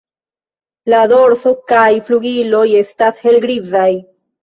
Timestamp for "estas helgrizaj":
2.83-3.89